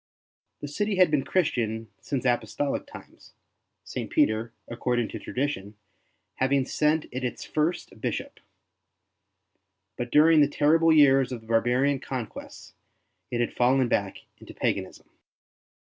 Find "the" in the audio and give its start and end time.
0.61-0.67, 10.41-10.47, 11.41-11.45